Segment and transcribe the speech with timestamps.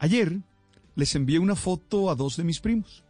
[0.00, 0.40] Ayer
[0.96, 3.04] les envié una foto a dos de mis primos.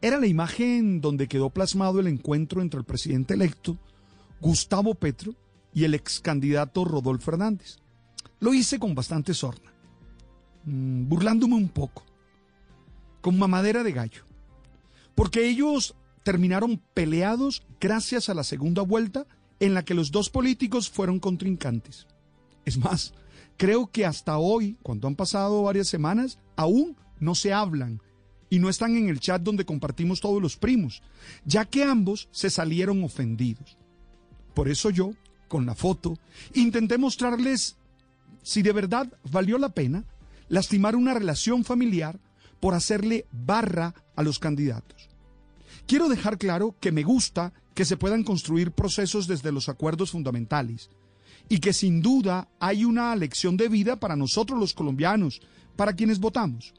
[0.00, 3.76] Era la imagen donde quedó plasmado el encuentro entre el presidente electo,
[4.40, 5.34] Gustavo Petro,
[5.74, 7.78] y el ex candidato Rodolfo Hernández.
[8.38, 9.72] Lo hice con bastante sorna,
[10.64, 12.04] mm, burlándome un poco,
[13.20, 14.22] con mamadera de gallo,
[15.16, 19.26] porque ellos terminaron peleados gracias a la segunda vuelta
[19.58, 22.06] en la que los dos políticos fueron contrincantes.
[22.64, 23.14] Es más,
[23.56, 28.00] creo que hasta hoy, cuando han pasado varias semanas, aún no se hablan
[28.50, 31.02] y no están en el chat donde compartimos todos los primos,
[31.44, 33.76] ya que ambos se salieron ofendidos.
[34.54, 35.12] Por eso yo,
[35.48, 36.18] con la foto,
[36.54, 37.76] intenté mostrarles
[38.42, 40.04] si de verdad valió la pena
[40.48, 42.20] lastimar una relación familiar
[42.60, 45.08] por hacerle barra a los candidatos.
[45.86, 50.90] Quiero dejar claro que me gusta que se puedan construir procesos desde los acuerdos fundamentales
[51.48, 55.40] y que sin duda hay una lección de vida para nosotros los colombianos,
[55.76, 56.74] para quienes votamos.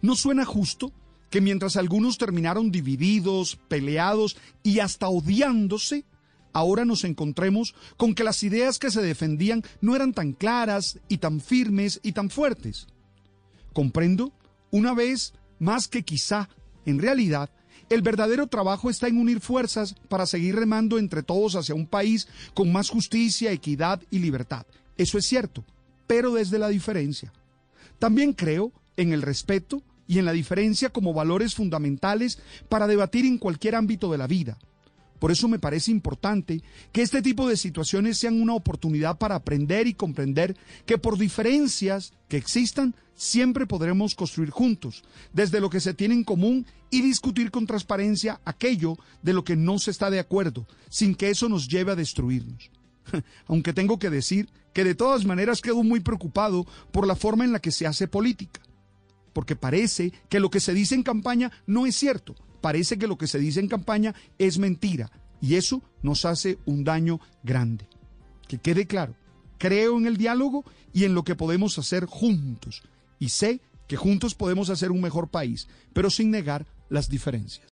[0.00, 0.92] ¿No suena justo
[1.30, 6.04] que mientras algunos terminaron divididos, peleados y hasta odiándose,
[6.52, 11.18] ahora nos encontremos con que las ideas que se defendían no eran tan claras y
[11.18, 12.86] tan firmes y tan fuertes?
[13.72, 14.32] Comprendo,
[14.70, 16.48] una vez más que quizá,
[16.86, 17.50] en realidad,
[17.88, 22.28] el verdadero trabajo está en unir fuerzas para seguir remando entre todos hacia un país
[22.54, 24.66] con más justicia, equidad y libertad.
[24.96, 25.64] Eso es cierto,
[26.06, 27.32] pero desde la diferencia.
[27.98, 33.38] También creo en el respeto y en la diferencia como valores fundamentales para debatir en
[33.38, 34.58] cualquier ámbito de la vida.
[35.18, 39.86] Por eso me parece importante que este tipo de situaciones sean una oportunidad para aprender
[39.86, 45.02] y comprender que por diferencias que existan, siempre podremos construir juntos,
[45.32, 49.56] desde lo que se tiene en común y discutir con transparencia aquello de lo que
[49.56, 52.70] no se está de acuerdo, sin que eso nos lleve a destruirnos.
[53.46, 57.52] Aunque tengo que decir que de todas maneras quedo muy preocupado por la forma en
[57.52, 58.60] la que se hace política,
[59.32, 63.18] porque parece que lo que se dice en campaña no es cierto, parece que lo
[63.18, 67.88] que se dice en campaña es mentira y eso nos hace un daño grande.
[68.46, 69.14] Que quede claro,
[69.58, 72.82] creo en el diálogo y en lo que podemos hacer juntos
[73.18, 77.66] y sé que juntos podemos hacer un mejor país, pero sin negar las diferencias.